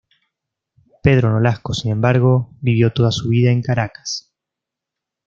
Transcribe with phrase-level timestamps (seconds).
[1.03, 4.33] Pedro Nolasco, sin embargo, vivió toda su vida en Caracas.